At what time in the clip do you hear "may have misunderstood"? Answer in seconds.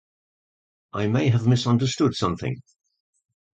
1.05-2.15